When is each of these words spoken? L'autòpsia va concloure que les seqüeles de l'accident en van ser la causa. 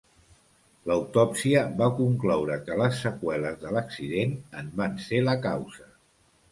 L'autòpsia 0.91 1.61
va 1.83 1.89
concloure 1.99 2.57
que 2.69 2.79
les 2.81 2.97
seqüeles 3.05 3.61
de 3.67 3.75
l'accident 3.77 4.35
en 4.63 4.75
van 4.83 5.01
ser 5.09 5.23
la 5.29 5.41
causa. 5.49 5.91